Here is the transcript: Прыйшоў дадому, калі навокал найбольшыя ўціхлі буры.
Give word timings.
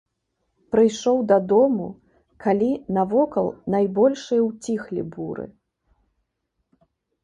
Прыйшоў 0.75 1.19
дадому, 1.31 1.89
калі 2.47 2.71
навокал 2.97 3.53
найбольшыя 3.77 4.41
ўціхлі 4.51 5.01
буры. 5.15 5.45